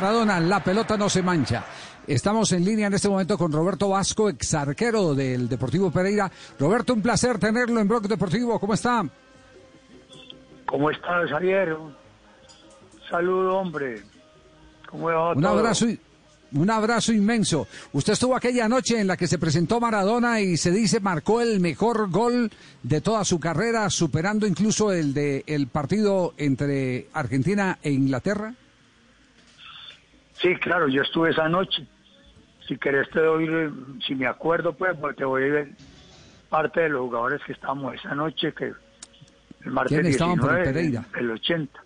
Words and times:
Maradona, 0.00 0.38
la 0.38 0.62
pelota 0.62 0.96
no 0.96 1.08
se 1.08 1.24
mancha. 1.24 1.64
Estamos 2.06 2.52
en 2.52 2.64
línea 2.64 2.86
en 2.86 2.94
este 2.94 3.08
momento 3.08 3.36
con 3.36 3.50
Roberto 3.50 3.88
Vasco, 3.88 4.28
ex 4.28 4.54
arquero 4.54 5.12
del 5.12 5.48
Deportivo 5.48 5.90
Pereira. 5.90 6.30
Roberto, 6.56 6.94
un 6.94 7.02
placer 7.02 7.36
tenerlo 7.40 7.80
en 7.80 7.88
Blog 7.88 8.06
Deportivo. 8.06 8.60
¿Cómo 8.60 8.74
está? 8.74 9.04
¿Cómo 10.66 10.88
estás, 10.88 11.28
Javier? 11.30 11.76
Saludo, 13.10 13.56
hombre. 13.56 14.04
¿Cómo 14.88 15.06
va 15.06 15.32
Un 15.32 15.44
abrazo, 15.44 15.86
un 16.52 16.70
abrazo 16.70 17.12
inmenso. 17.12 17.66
Usted 17.92 18.12
estuvo 18.12 18.36
aquella 18.36 18.68
noche 18.68 19.00
en 19.00 19.08
la 19.08 19.16
que 19.16 19.26
se 19.26 19.36
presentó 19.36 19.80
Maradona 19.80 20.40
y 20.40 20.58
se 20.58 20.70
dice 20.70 21.00
marcó 21.00 21.40
el 21.40 21.58
mejor 21.58 22.08
gol 22.08 22.52
de 22.84 23.00
toda 23.00 23.24
su 23.24 23.40
carrera, 23.40 23.90
superando 23.90 24.46
incluso 24.46 24.92
el 24.92 25.12
de 25.12 25.42
el 25.48 25.66
partido 25.66 26.34
entre 26.36 27.08
Argentina 27.14 27.80
e 27.82 27.90
Inglaterra. 27.90 28.54
Sí, 30.40 30.54
claro, 30.56 30.88
yo 30.88 31.02
estuve 31.02 31.30
esa 31.30 31.48
noche. 31.48 31.86
Si 32.66 32.76
querés 32.76 33.08
te 33.10 33.20
doy, 33.20 33.48
si 34.06 34.14
me 34.14 34.26
acuerdo, 34.26 34.72
pues, 34.74 34.96
porque 35.00 35.18
te 35.18 35.24
voy 35.24 35.44
a 35.44 35.52
ver 35.52 35.68
parte 36.48 36.80
de 36.80 36.88
los 36.90 37.02
jugadores 37.02 37.42
que 37.44 37.52
estábamos 37.52 37.94
esa 37.94 38.14
noche, 38.14 38.52
que 38.52 38.72
el 39.64 39.70
martes 39.70 39.96
¿Quiénes 39.96 40.12
estaban 40.12 40.34
19, 40.36 40.58
por 40.58 40.66
el 40.66 40.74
Pereira? 40.74 41.04
el 41.18 41.30
80. 41.30 41.80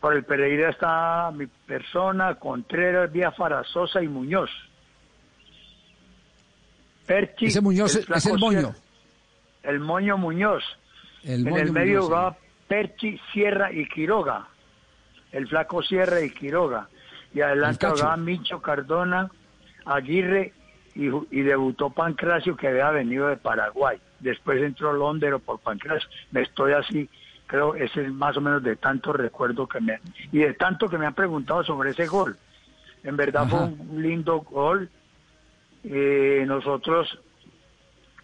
Por 0.00 0.16
el 0.16 0.24
Pereira 0.24 0.70
está 0.70 1.30
mi 1.32 1.46
persona, 1.46 2.34
Contreras, 2.36 3.10
Biafara, 3.10 3.64
Sosa 3.64 4.02
y 4.02 4.08
Muñoz. 4.08 4.50
Perchi, 7.06 7.46
Ese 7.46 7.60
Muñoz 7.60 7.96
es 7.96 8.06
flaco 8.06 8.28
el 8.34 8.38
moño. 8.38 8.74
El 9.62 9.80
moño 9.80 10.18
Muñoz. 10.18 10.62
El 11.24 11.48
en 11.48 11.56
el 11.56 11.72
medio 11.72 11.94
Muñoz, 11.94 12.04
jugaba 12.06 12.36
Perchi, 12.68 13.18
Sierra 13.32 13.72
y 13.72 13.88
Quiroga. 13.88 14.46
El 15.32 15.48
flaco 15.48 15.82
Sierra 15.82 16.20
y 16.20 16.30
Quiroga. 16.30 16.88
Y 17.34 17.40
adelante 17.40 17.86
jugaba 18.00 18.16
Micho 18.16 18.60
Cardona, 18.62 19.30
Aguirre 19.84 20.52
y, 20.94 21.08
debutó 21.42 21.90
Pancracio 21.90 22.56
que 22.56 22.68
había 22.68 22.90
venido 22.90 23.28
de 23.28 23.36
Paraguay. 23.36 23.98
Después 24.20 24.60
entró 24.62 24.92
Londero 24.92 25.38
por 25.38 25.60
Pancracio. 25.60 26.08
Me 26.32 26.42
estoy 26.42 26.72
así, 26.72 27.08
creo, 27.46 27.74
ese 27.76 28.02
es 28.06 28.12
más 28.12 28.36
o 28.36 28.40
menos 28.40 28.62
de 28.62 28.76
tanto 28.76 29.12
recuerdo 29.12 29.68
que 29.68 29.80
me 29.80 30.00
y 30.32 30.38
de 30.38 30.54
tanto 30.54 30.88
que 30.88 30.98
me 30.98 31.06
han 31.06 31.14
preguntado 31.14 31.62
sobre 31.62 31.90
ese 31.90 32.06
gol. 32.06 32.36
En 33.04 33.16
verdad 33.16 33.46
fue 33.48 33.60
un 33.60 34.02
lindo 34.02 34.40
gol. 34.40 34.90
Eh, 35.84 36.44
nosotros 36.46 37.16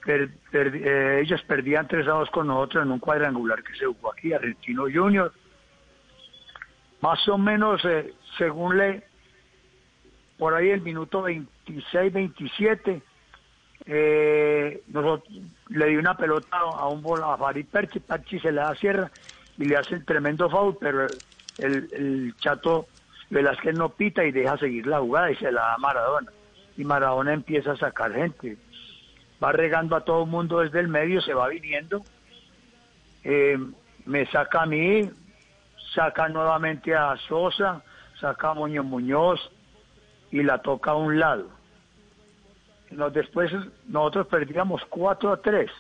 per- 0.04 0.30
per- 0.50 0.74
eh, 0.74 1.20
ellos 1.20 1.40
perdían 1.42 1.86
3 1.86 2.06
a 2.08 2.12
2 2.12 2.30
con 2.30 2.48
nosotros 2.48 2.84
en 2.84 2.90
un 2.90 2.98
cuadrangular 2.98 3.62
que 3.62 3.74
se 3.76 3.86
jugó 3.86 4.12
aquí, 4.12 4.32
Argentino 4.32 4.84
Junior. 4.92 5.32
Más 7.04 7.28
o 7.28 7.36
menos, 7.36 7.84
eh, 7.84 8.14
según 8.38 8.78
le, 8.78 9.02
por 10.38 10.54
ahí 10.54 10.70
el 10.70 10.80
minuto 10.80 11.20
26, 11.20 12.10
27, 12.10 13.02
eh, 13.84 14.82
le 15.68 15.86
di 15.86 15.96
una 15.96 16.16
pelota 16.16 16.56
a 16.56 16.88
un 16.88 17.02
bol 17.02 17.22
a 17.22 17.36
Farid 17.36 17.66
Perchi, 17.66 18.00
Perchi 18.00 18.40
se 18.40 18.50
le 18.50 18.62
da 18.62 18.74
sierra 18.74 19.10
y 19.58 19.66
le 19.66 19.76
hace 19.76 19.96
el 19.96 20.06
tremendo 20.06 20.48
foul, 20.48 20.78
pero 20.80 21.06
el, 21.58 21.90
el 21.92 22.34
chato 22.38 22.86
Velázquez 23.28 23.74
no 23.74 23.90
pita 23.90 24.24
y 24.24 24.32
deja 24.32 24.56
seguir 24.56 24.86
la 24.86 25.00
jugada 25.00 25.30
y 25.30 25.36
se 25.36 25.52
la 25.52 25.60
da 25.60 25.76
Maradona. 25.76 26.32
Y 26.78 26.84
Maradona 26.84 27.34
empieza 27.34 27.72
a 27.72 27.76
sacar 27.76 28.14
gente 28.14 28.56
va 29.42 29.52
regando 29.52 29.94
a 29.94 30.00
todo 30.06 30.24
el 30.24 30.30
mundo 30.30 30.60
desde 30.60 30.80
el 30.80 30.88
medio, 30.88 31.20
se 31.20 31.34
va 31.34 31.48
viniendo, 31.48 32.02
eh, 33.24 33.58
me 34.06 34.24
saca 34.30 34.62
a 34.62 34.66
mí, 34.66 35.10
saca 35.94 36.28
nuevamente 36.28 36.94
a 36.94 37.16
Sosa, 37.28 37.82
saca 38.20 38.50
a 38.50 38.54
Muñoz 38.54 38.84
Muñoz 38.84 39.50
y 40.30 40.42
la 40.42 40.58
toca 40.58 40.92
a 40.92 40.96
un 40.96 41.18
lado. 41.18 41.48
Nos, 42.90 43.12
después 43.12 43.52
nosotros 43.86 44.26
perdíamos 44.26 44.82
4 44.88 45.32
a 45.32 45.36
3 45.38 45.70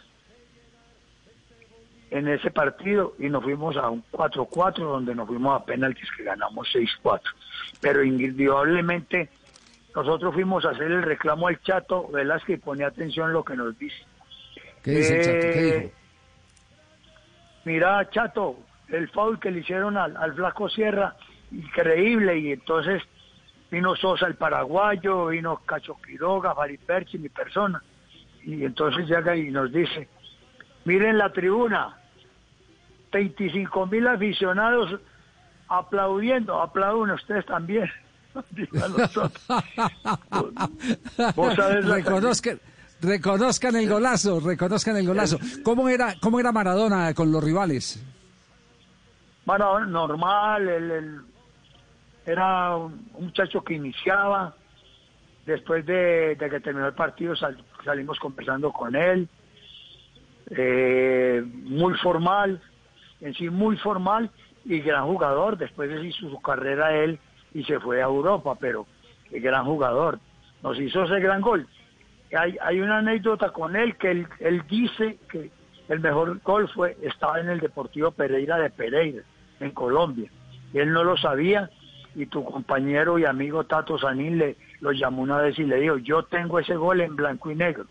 en 2.10 2.28
ese 2.28 2.50
partido 2.50 3.14
y 3.18 3.28
nos 3.28 3.42
fuimos 3.42 3.76
a 3.76 3.90
un 3.90 4.04
4-4 4.12 4.78
donde 4.78 5.14
nos 5.14 5.26
fuimos 5.26 5.60
a 5.60 5.64
penaltis 5.64 6.08
que 6.16 6.22
ganamos 6.24 6.68
6-4. 6.72 7.20
Pero 7.80 8.04
indudablemente 8.04 9.28
nosotros 9.94 10.32
fuimos 10.34 10.64
a 10.64 10.70
hacer 10.70 10.90
el 10.90 11.02
reclamo 11.02 11.48
al 11.48 11.60
Chato 11.62 12.08
Velázquez 12.08 12.58
y 12.58 12.60
ponía 12.62 12.86
atención 12.88 13.32
lo 13.32 13.44
que 13.44 13.56
nos 13.56 13.76
dice. 13.78 13.96
¿Qué 14.82 14.90
dice 14.92 15.18
el 15.18 15.24
Chato? 15.24 15.40
¿Qué 15.40 15.68
Eh, 15.68 15.80
dijo? 15.80 15.94
Mira, 17.64 18.10
Chato, 18.10 18.56
el 18.88 19.08
foul 19.10 19.38
que 19.40 19.50
le 19.50 19.60
hicieron 19.60 19.96
al, 19.96 20.16
al 20.16 20.34
Flaco 20.34 20.68
Sierra, 20.68 21.16
increíble, 21.50 22.38
y 22.38 22.52
entonces 22.52 23.02
vino 23.70 23.94
Sosa 23.96 24.26
el 24.26 24.34
paraguayo, 24.36 25.26
vino 25.26 25.56
Cacho 25.66 25.96
Quiroga, 26.04 26.54
Farid 26.54 26.80
Perchi, 26.86 27.18
mi 27.18 27.28
persona, 27.28 27.82
y 28.44 28.64
entonces 28.64 29.08
llega 29.08 29.34
y 29.36 29.50
nos 29.50 29.72
dice, 29.72 30.08
miren 30.84 31.18
la 31.18 31.32
tribuna, 31.32 31.96
25 33.12 33.86
mil 33.86 34.06
aficionados 34.06 35.00
aplaudiendo, 35.68 36.60
aplauden 36.60 37.10
ustedes 37.14 37.46
también. 37.46 37.90
Vos 41.36 41.54
sabés 41.54 41.84
la- 41.84 41.96
Reconozcan, 41.96 42.60
reconozcan 43.00 43.76
el 43.76 43.88
golazo, 43.88 44.40
reconozcan 44.40 44.96
el 44.96 45.06
golazo. 45.06 45.38
¿Cómo 45.62 45.88
era, 45.88 46.14
cómo 46.20 46.40
era 46.40 46.52
Maradona 46.52 47.12
con 47.14 47.30
los 47.32 47.42
rivales? 47.42 48.02
Bueno, 49.44 49.84
normal, 49.86 50.68
él, 50.68 51.20
era 52.24 52.76
un 52.76 53.06
muchacho 53.18 53.62
que 53.62 53.74
iniciaba, 53.74 54.54
después 55.44 55.84
de, 55.84 56.36
que 56.38 56.60
terminó 56.60 56.86
el 56.86 56.94
partido 56.94 57.36
sal- 57.36 57.62
salimos 57.84 58.18
conversando 58.18 58.72
con 58.72 58.96
él, 58.96 59.28
eh, 60.50 61.42
muy 61.44 61.94
formal, 61.94 62.60
en 63.20 63.34
sí 63.34 63.50
muy 63.50 63.76
formal 63.76 64.30
y 64.64 64.80
gran 64.80 65.04
jugador, 65.04 65.58
después 65.58 65.90
de 65.90 66.06
hizo 66.06 66.30
su 66.30 66.40
carrera 66.40 66.94
él 66.96 67.18
y 67.52 67.64
se 67.64 67.78
fue 67.80 68.00
a 68.00 68.06
Europa, 68.06 68.56
pero 68.58 68.86
el 69.30 69.40
gran 69.42 69.64
jugador, 69.66 70.18
nos 70.62 70.78
hizo 70.78 71.04
ese 71.04 71.20
gran 71.20 71.42
gol. 71.42 71.66
Hay, 72.36 72.56
hay 72.62 72.80
una 72.80 72.98
anécdota 72.98 73.50
con 73.50 73.76
él 73.76 73.96
que 73.96 74.26
él 74.40 74.62
dice 74.68 75.18
que 75.30 75.50
el 75.88 76.00
mejor 76.00 76.40
gol 76.42 76.68
fue 76.70 76.96
estaba 77.02 77.38
en 77.40 77.50
el 77.50 77.60
Deportivo 77.60 78.10
Pereira 78.10 78.56
de 78.58 78.70
Pereira, 78.70 79.22
en 79.60 79.70
Colombia. 79.70 80.30
Él 80.72 80.92
no 80.92 81.04
lo 81.04 81.16
sabía 81.16 81.70
y 82.14 82.26
tu 82.26 82.44
compañero 82.44 83.18
y 83.18 83.24
amigo 83.24 83.64
Tato 83.64 83.98
Sanín 83.98 84.38
le 84.38 84.56
lo 84.80 84.92
llamó 84.92 85.22
una 85.22 85.38
vez 85.38 85.58
y 85.58 85.64
le 85.64 85.80
dijo, 85.80 85.96
yo 85.96 86.24
tengo 86.24 86.58
ese 86.58 86.76
gol 86.76 87.00
en 87.00 87.16
blanco 87.16 87.50
y 87.50 87.54
negro. 87.54 87.86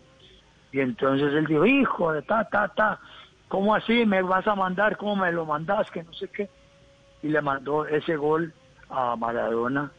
Y 0.70 0.80
entonces 0.80 1.32
él 1.32 1.46
dijo, 1.46 1.66
hijo 1.66 2.12
de 2.12 2.22
ta, 2.22 2.44
ta, 2.48 2.68
ta, 2.68 3.00
¿cómo 3.48 3.74
así 3.74 4.06
me 4.06 4.22
vas 4.22 4.46
a 4.46 4.54
mandar? 4.54 4.96
¿Cómo 4.96 5.16
me 5.16 5.32
lo 5.32 5.44
mandas? 5.44 5.90
Que 5.90 6.04
no 6.04 6.12
sé 6.12 6.28
qué. 6.28 6.48
Y 7.22 7.28
le 7.28 7.40
mandó 7.42 7.84
ese 7.86 8.16
gol 8.16 8.52
a 8.90 9.16
Maradona 9.16 9.90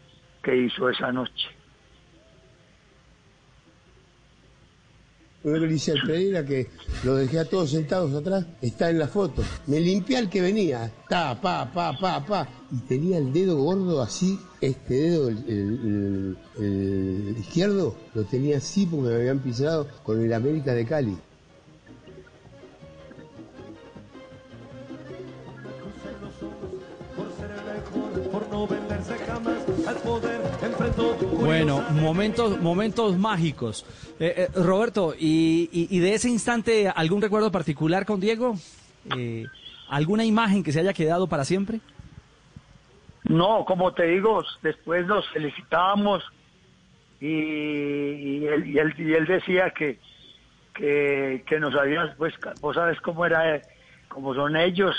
que 0.41 0.55
hizo 0.55 0.89
esa 0.89 1.11
noche. 1.11 1.49
Al 5.45 6.01
Pereira 6.07 6.43
que 6.43 6.67
lo 7.03 7.15
dejé 7.15 7.37
a 7.37 7.45
todos 7.45 7.69
sentados 7.69 8.13
atrás, 8.15 8.47
está 8.61 8.89
en 8.89 8.97
la 8.97 9.07
foto. 9.07 9.43
Me 9.67 9.79
limpié 9.79 10.17
al 10.17 10.27
que 10.27 10.41
venía, 10.41 10.91
ta, 11.07 11.39
pa, 11.39 11.71
pa, 11.71 11.95
pa, 11.99 12.25
pa. 12.25 12.49
Y 12.71 12.77
tenía 12.87 13.19
el 13.19 13.31
dedo 13.31 13.55
gordo 13.57 14.01
así, 14.01 14.39
este 14.59 14.95
dedo, 14.95 15.29
el 15.29 16.35
izquierdo, 17.39 17.95
lo 18.15 18.23
tenía 18.23 18.57
así 18.57 18.87
porque 18.87 19.09
me 19.09 19.15
habían 19.15 19.37
pisado 19.39 19.87
con 20.01 20.19
el 20.19 20.33
América 20.33 20.73
de 20.73 20.85
Cali. 20.85 21.15
Momentos, 31.91 32.59
momentos 32.61 33.17
mágicos. 33.17 33.85
Eh, 34.19 34.33
eh, 34.37 34.49
Roberto, 34.55 35.13
y, 35.17 35.69
y- 35.71 35.99
de 35.99 36.13
ese 36.13 36.29
instante 36.29 36.87
algún 36.89 37.21
recuerdo 37.21 37.51
particular 37.51 38.05
con 38.05 38.19
Diego? 38.19 38.55
Eh, 39.17 39.45
¿Alguna 39.89 40.25
imagen 40.25 40.63
que 40.63 40.71
se 40.71 40.79
haya 40.79 40.93
quedado 40.93 41.27
para 41.27 41.45
siempre? 41.45 41.79
No, 43.23 43.65
como 43.65 43.93
te 43.93 44.03
digo, 44.05 44.43
después 44.61 45.05
nos 45.07 45.27
felicitábamos 45.29 46.23
y, 47.19 47.27
y 47.27 48.47
él, 48.47 48.69
y, 48.97 49.13
él, 49.13 49.25
decía 49.25 49.71
que, 49.71 49.99
que, 50.73 51.43
que 51.47 51.59
nos 51.59 51.73
había, 51.75 52.13
pues 52.17 52.33
vos 52.61 52.75
sabes 52.75 52.99
cómo 53.01 53.25
era, 53.25 53.55
eh, 53.55 53.61
como 54.07 54.33
son 54.35 54.55
ellos, 54.55 54.95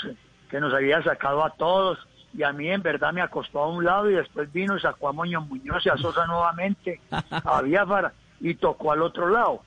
que 0.49 0.59
nos 0.59 0.73
había 0.73 1.01
sacado 1.03 1.43
a 1.45 1.51
todos 1.51 1.99
y 2.33 2.43
a 2.43 2.51
mí 2.51 2.69
en 2.69 2.81
verdad 2.81 3.13
me 3.13 3.21
acostó 3.21 3.59
a 3.59 3.67
un 3.67 3.83
lado 3.83 4.09
y 4.09 4.15
después 4.15 4.51
vino 4.51 4.77
y 4.77 4.81
sacó 4.81 5.09
a 5.09 5.13
Moño 5.13 5.41
Muñoz 5.41 5.85
y 5.85 5.89
a 5.89 5.97
Sosa 5.97 6.25
nuevamente, 6.25 7.01
había 7.43 7.85
para 7.85 8.13
y 8.39 8.55
tocó 8.55 8.91
al 8.91 9.01
otro 9.01 9.29
lado. 9.29 9.63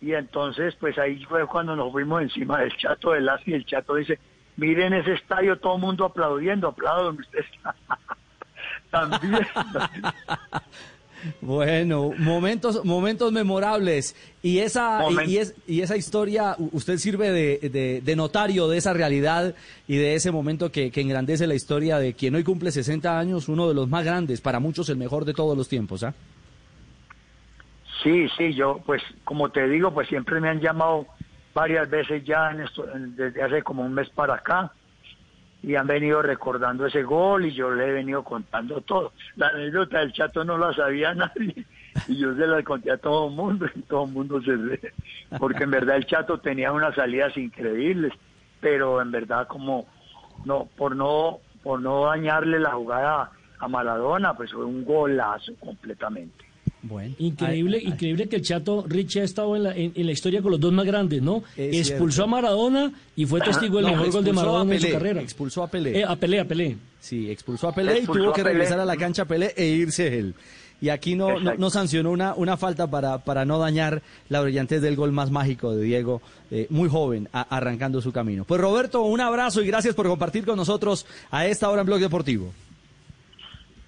Y 0.00 0.12
entonces, 0.12 0.76
pues 0.76 0.96
ahí 0.98 1.24
fue 1.24 1.46
cuando 1.46 1.74
nos 1.74 1.90
fuimos 1.90 2.22
encima 2.22 2.60
del 2.60 2.76
Chato 2.76 3.12
de 3.12 3.20
Las 3.20 3.46
y 3.48 3.54
el 3.54 3.66
Chato 3.66 3.94
dice, 3.96 4.18
miren 4.56 4.94
ese 4.94 5.14
estadio, 5.14 5.58
todo 5.58 5.74
el 5.74 5.80
mundo 5.80 6.04
aplaudiendo, 6.04 6.68
aplauden 6.68 7.18
ustedes. 7.18 7.46
También. 8.90 9.46
Bueno, 11.40 12.10
momentos, 12.18 12.84
momentos 12.84 13.32
memorables. 13.32 14.14
Y 14.42 14.58
esa, 14.58 15.00
y, 15.26 15.38
es- 15.38 15.54
y 15.66 15.80
esa 15.80 15.96
historia, 15.96 16.54
usted 16.72 16.98
sirve 16.98 17.30
de, 17.30 17.68
de- 17.70 18.00
de 18.04 18.16
notario 18.16 18.68
de 18.68 18.78
esa 18.78 18.92
realidad 18.92 19.54
y 19.86 19.96
de 19.96 20.14
ese 20.14 20.30
momento 20.30 20.70
que, 20.70 20.90
que 20.90 21.00
engrandece 21.00 21.46
la 21.46 21.54
historia 21.54 21.98
de 21.98 22.14
quien 22.14 22.34
hoy 22.34 22.44
cumple 22.44 22.70
60 22.70 23.18
años, 23.18 23.48
uno 23.48 23.68
de 23.68 23.74
los 23.74 23.88
más 23.88 24.04
grandes, 24.04 24.40
para 24.40 24.60
muchos 24.60 24.88
el 24.88 24.96
mejor 24.96 25.24
de 25.24 25.34
todos 25.34 25.56
los 25.56 25.68
tiempos. 25.68 26.02
¿ah? 26.04 26.14
Sí, 28.02 28.28
sí, 28.36 28.54
yo, 28.54 28.80
pues, 28.86 29.02
como 29.24 29.50
te 29.50 29.68
digo, 29.68 29.92
pues 29.92 30.08
siempre 30.08 30.40
me 30.40 30.48
han 30.48 30.60
llamado 30.60 31.06
varias 31.54 31.90
veces 31.90 32.22
ya 32.24 32.50
en 32.52 32.60
esto, 32.60 32.84
desde 32.94 33.42
hace 33.42 33.62
como 33.62 33.82
un 33.84 33.92
mes 33.92 34.08
para 34.10 34.34
acá 34.34 34.72
y 35.62 35.74
han 35.74 35.86
venido 35.86 36.22
recordando 36.22 36.86
ese 36.86 37.02
gol 37.02 37.46
y 37.46 37.52
yo 37.52 37.70
le 37.70 37.88
he 37.88 37.92
venido 37.92 38.22
contando 38.22 38.80
todo. 38.80 39.12
La 39.36 39.48
anécdota 39.48 39.98
del 39.98 40.12
chato 40.12 40.44
no 40.44 40.56
la 40.56 40.72
sabía 40.72 41.14
nadie 41.14 41.64
y 42.06 42.16
yo 42.16 42.34
se 42.34 42.46
la 42.46 42.62
conté 42.62 42.92
a 42.92 42.98
todo 42.98 43.28
el 43.28 43.34
mundo 43.34 43.66
y 43.74 43.82
todo 43.82 44.04
el 44.04 44.12
mundo 44.12 44.40
se 44.42 44.54
ve, 44.54 44.92
porque 45.38 45.64
en 45.64 45.70
verdad 45.70 45.96
el 45.96 46.06
chato 46.06 46.38
tenía 46.38 46.72
unas 46.72 46.94
salidas 46.94 47.36
increíbles, 47.36 48.12
pero 48.60 49.00
en 49.02 49.10
verdad 49.10 49.46
como 49.48 49.86
no 50.44 50.68
por 50.76 50.94
no 50.94 51.40
por 51.62 51.80
no 51.80 52.06
dañarle 52.06 52.60
la 52.60 52.72
jugada 52.72 53.32
a 53.58 53.68
Maradona, 53.68 54.34
pues 54.34 54.52
fue 54.52 54.64
un 54.64 54.84
golazo 54.84 55.52
completamente. 55.58 56.47
Bueno, 56.80 57.14
Increíble, 57.18 57.78
Ay, 57.78 57.82
ay, 57.86 57.92
increíble 57.92 58.28
que 58.28 58.36
el 58.36 58.42
Chato 58.42 58.84
Richie 58.86 59.20
ha 59.20 59.24
estado 59.24 59.56
en 59.56 59.62
la, 59.64 59.74
en, 59.76 59.92
en 59.96 60.06
la 60.06 60.12
historia 60.12 60.40
con 60.40 60.52
los 60.52 60.60
dos 60.60 60.72
más 60.72 60.86
grandes, 60.86 61.20
¿no? 61.20 61.42
Es 61.56 61.90
Expulsó 61.90 62.16
cierto. 62.18 62.22
a 62.24 62.26
Maradona 62.40 62.92
y 63.16 63.26
fue 63.26 63.40
testigo 63.40 63.78
del 63.78 63.86
No, 63.86 63.90
mejor 63.92 64.12
gol 64.12 64.24
de 64.24 64.30
a 64.30 64.32
Maradona 64.34 64.74
en 64.76 64.80
su 64.80 64.90
carrera. 64.92 65.20
expulsó 65.20 65.62
a 65.64 65.68
Pelé. 65.68 65.98
Eh, 65.98 66.04
a 66.04 66.14
Pelé, 66.14 66.38
a 66.40 66.44
Pelé. 66.46 66.76
Sí, 67.00 67.28
expulsó 67.30 67.68
a 67.68 67.74
Pelé 67.74 67.98
Expulsó 67.98 68.20
y 68.20 68.22
tuvo 68.22 68.30
a 68.30 68.34
que 68.34 68.42
Pelé. 68.42 68.52
regresar 68.54 68.78
a 68.78 68.84
la 68.84 68.96
cancha 68.96 69.24
Pelé 69.24 69.52
e 69.56 69.66
irse 69.66 70.18
él. 70.18 70.34
Y 70.80 70.90
aquí 70.90 71.16
no, 71.16 71.40
no, 71.40 71.70
sancionó 71.70 72.12
una, 72.12 72.34
una 72.36 72.56
falta 72.56 72.86
para, 72.88 73.18
para 73.24 73.44
no 73.44 73.58
dañar 73.58 74.00
la 74.28 74.40
brillantez 74.40 74.80
del 74.80 74.94
gol 74.94 75.10
más 75.10 75.32
mágico 75.32 75.74
de 75.74 75.82
Diego, 75.82 76.22
eh, 76.52 76.68
muy 76.70 76.88
joven, 76.88 77.28
a- 77.32 77.42
arrancando 77.56 78.00
su 78.00 78.12
camino. 78.12 78.44
Pues 78.44 78.60
Roberto, 78.60 79.02
un 79.02 79.20
abrazo 79.20 79.60
y 79.60 79.66
gracias 79.66 79.96
por 79.96 80.06
compartir 80.06 80.46
con 80.46 80.56
nosotros 80.56 81.04
a 81.32 81.44
esta 81.48 81.68
hora 81.68 81.80
en 81.80 81.86
Blog 81.88 81.98
Deportivo. 81.98 82.52